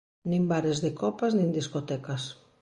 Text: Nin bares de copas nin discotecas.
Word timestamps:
Nin 0.29 0.43
bares 0.51 0.77
de 0.83 0.91
copas 1.01 1.33
nin 1.35 1.49
discotecas. 1.57 2.23